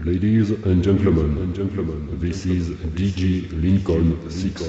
[0.00, 4.62] Ladies and gentlemen, and gentlemen, this is DJ Lincoln 6.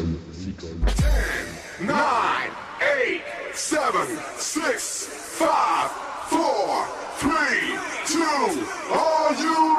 [1.82, 2.52] nine,
[3.00, 3.24] eight,
[3.54, 4.06] seven,
[4.38, 5.90] six, five,
[6.30, 6.86] four,
[7.18, 8.66] three, two.
[8.94, 9.73] Are you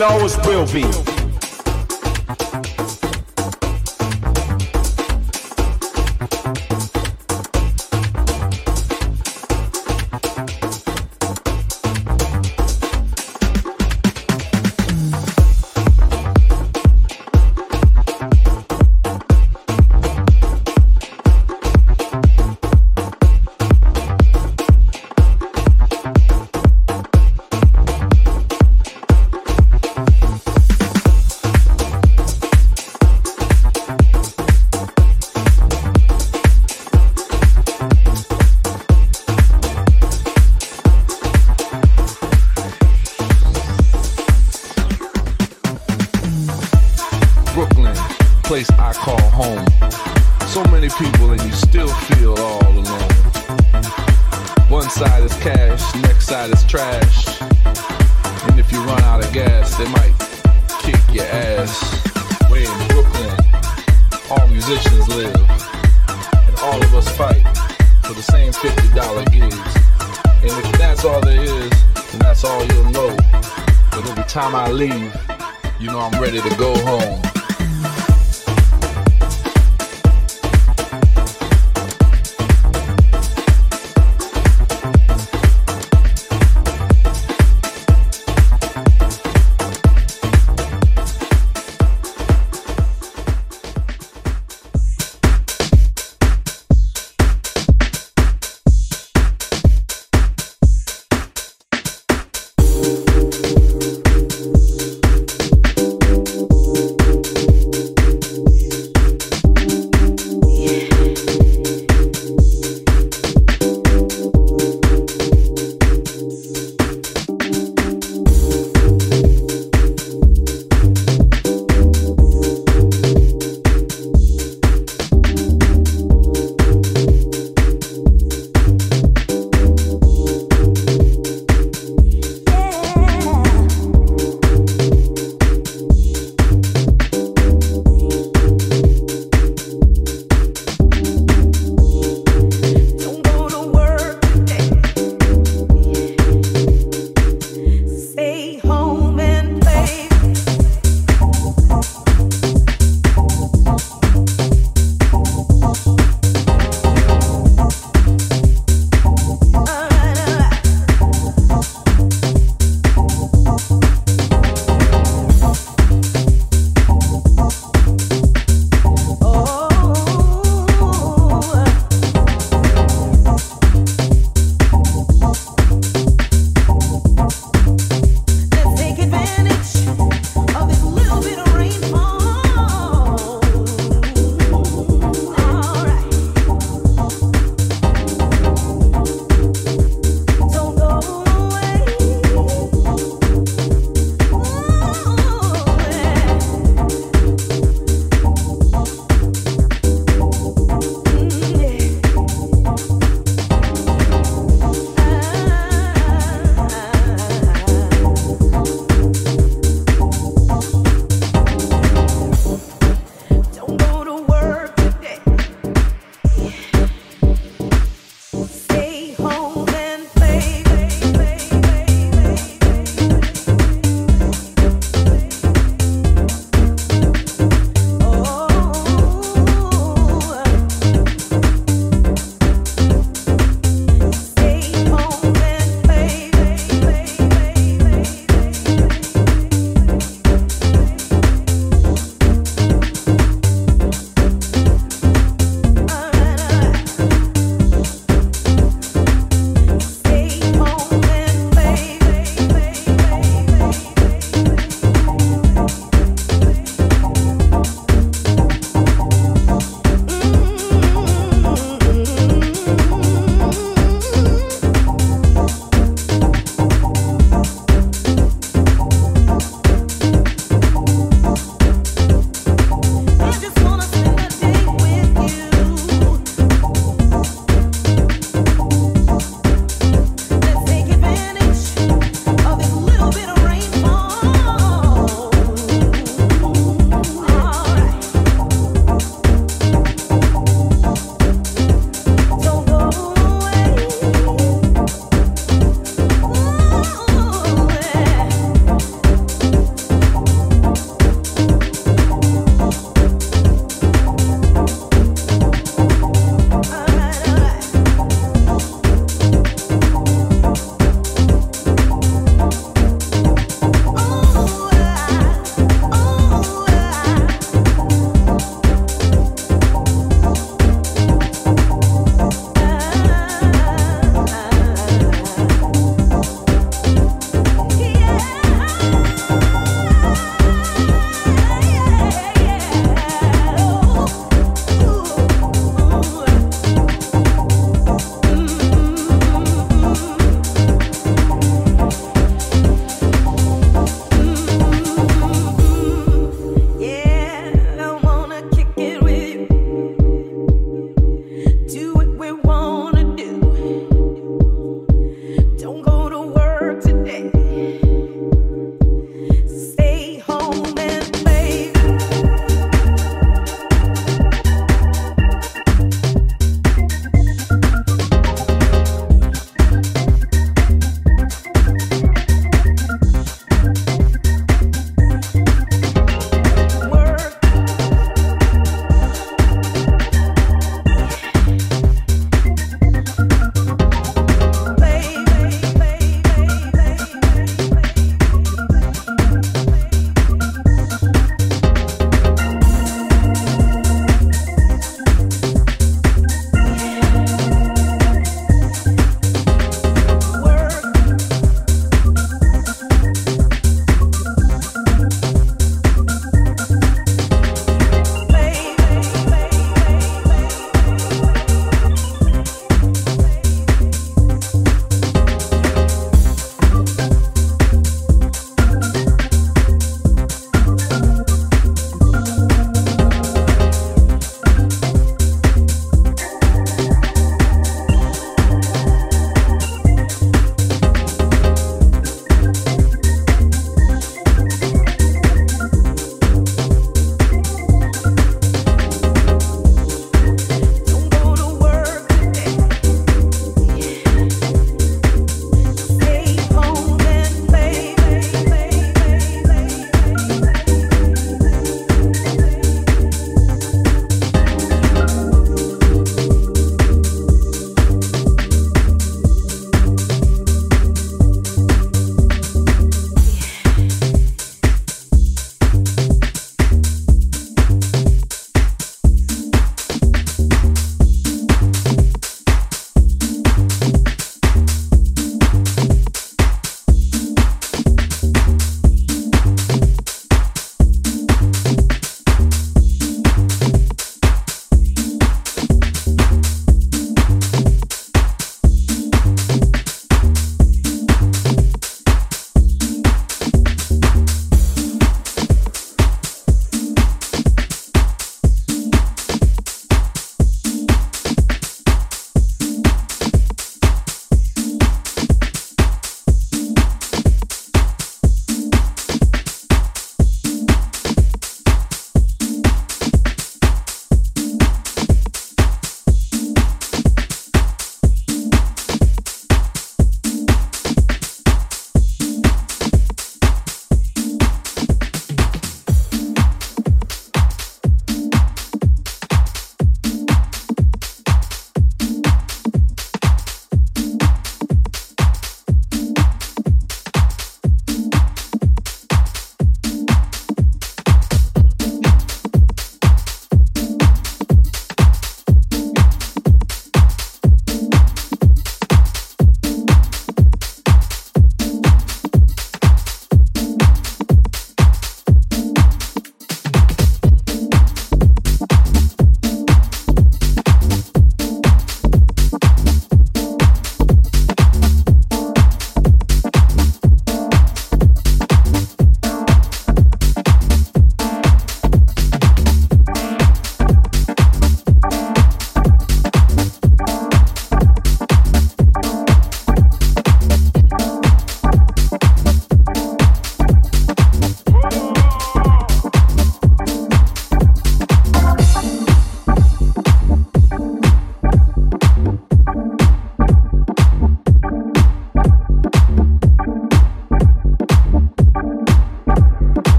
[0.00, 1.09] it always will be.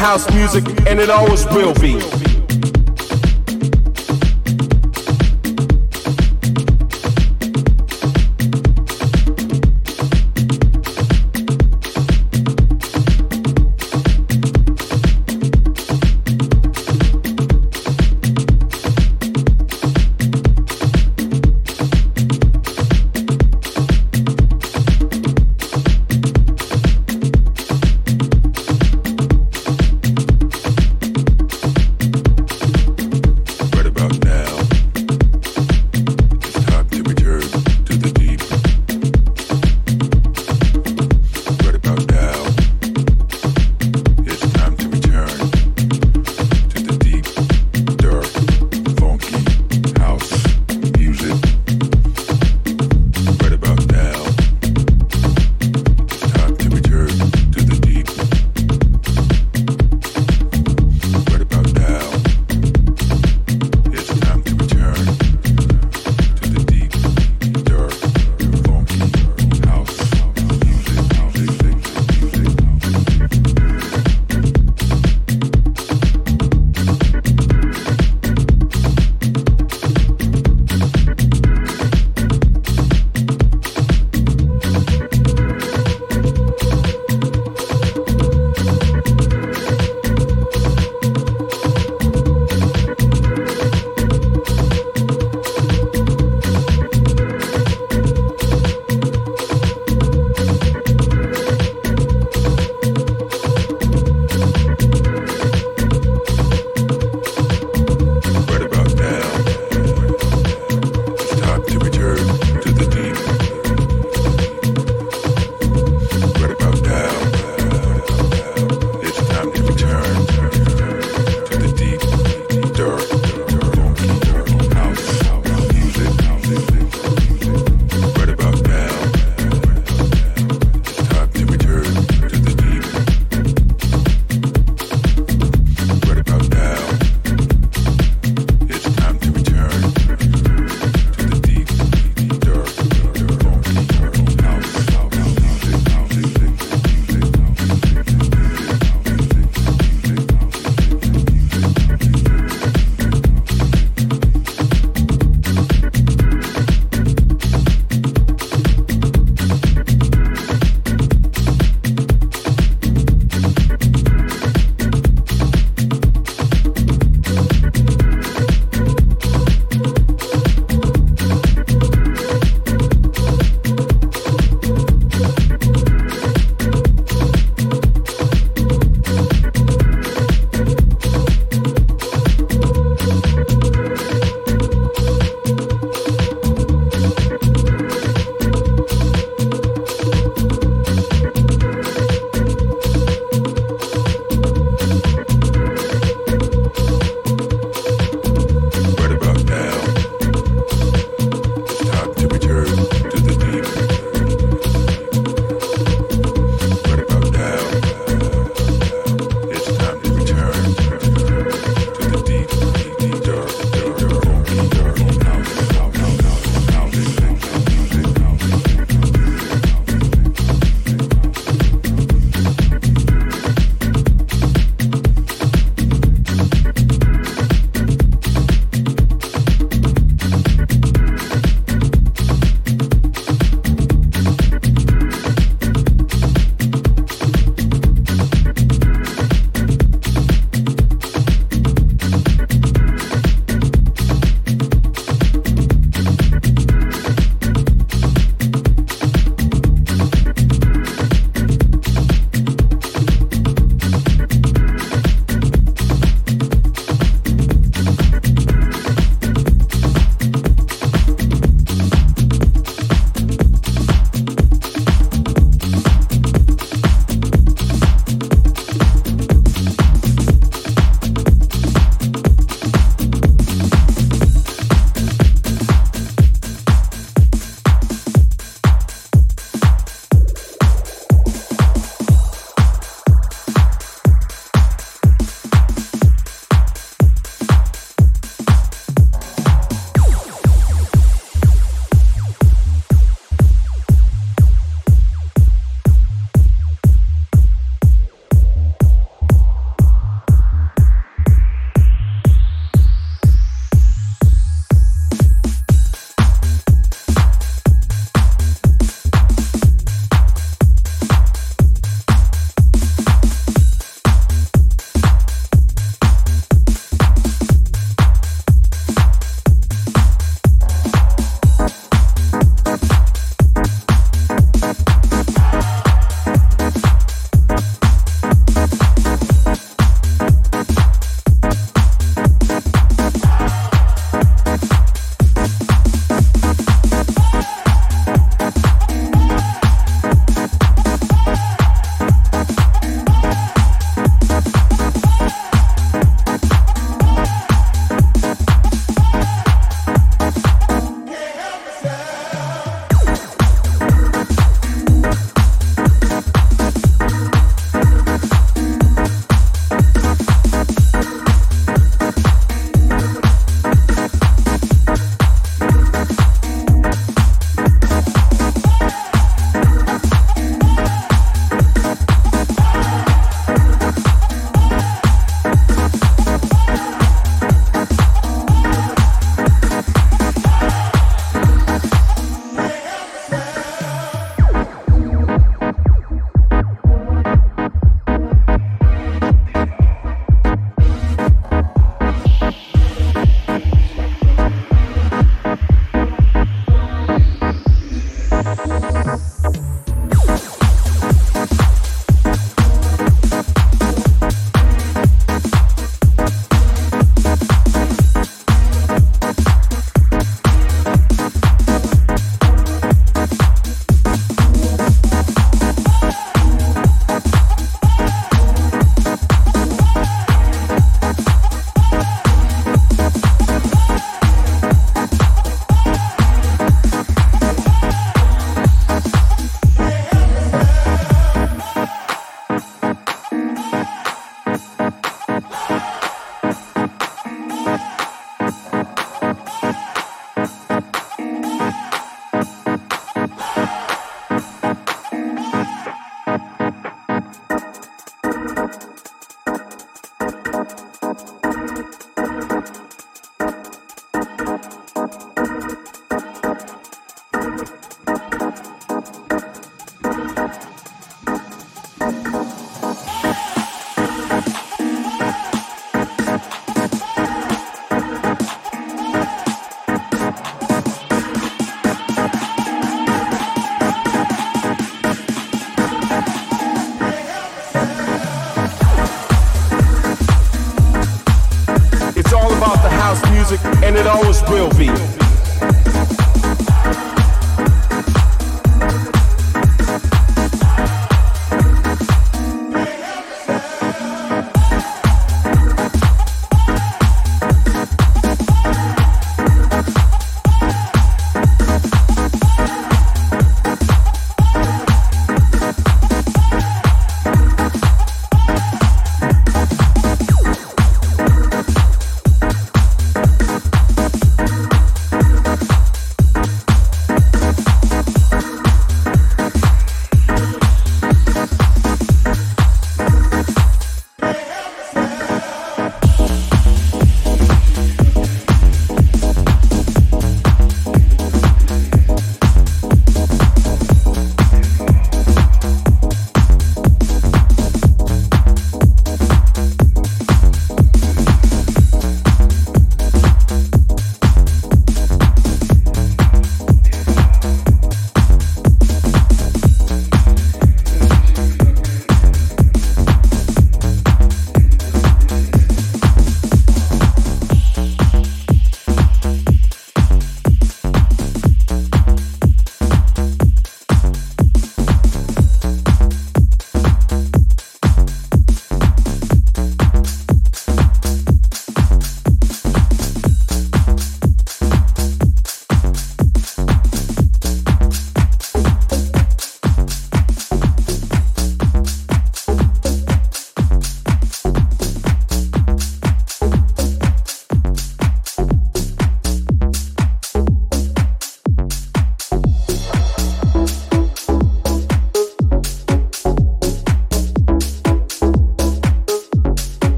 [0.00, 2.19] House music, and it always will be.